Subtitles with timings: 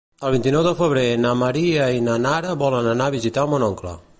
[0.27, 3.99] El vint-i-nou de febrer na Maria i na Nara volen anar a visitar mon oncle.